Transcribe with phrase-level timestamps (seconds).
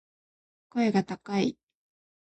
[0.69, 1.59] 声が高い